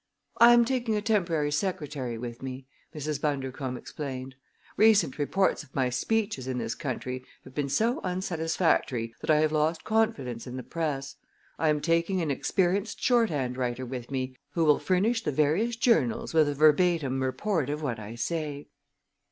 [0.39, 2.65] "I am taking a temporary secretary with me,"
[2.95, 3.21] Mrs.
[3.21, 4.33] Bundercombe explained.
[4.75, 9.51] "Recent reports of my speeches in this country have been so unsatisfactory that I have
[9.51, 11.17] lost confidence in the Press.
[11.59, 16.33] I am taking an experienced shorthand writer with me, who will furnish the various journals
[16.33, 18.69] with a verbatim report of what I say."